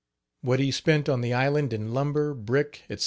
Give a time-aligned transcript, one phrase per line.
[0.41, 2.99] What he spent on the island in lumber, brick, etc.